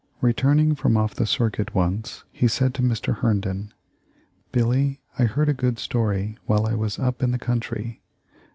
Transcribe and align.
Returning 0.19 0.73
from 0.73 0.97
off 0.97 1.13
the 1.13 1.27
circuit 1.27 1.75
once 1.75 2.23
he 2.31 2.47
said 2.47 2.73
to 2.73 2.81
Mr. 2.81 3.17
Herndon: 3.17 3.71
'Billy, 4.51 4.99
I 5.19 5.25
heard 5.25 5.47
a 5.47 5.53
good 5.53 5.77
story 5.77 6.39
while 6.47 6.65
I 6.65 6.73
was 6.73 6.97
up 6.97 7.21
in 7.21 7.29
the 7.29 7.37
country. 7.37 8.01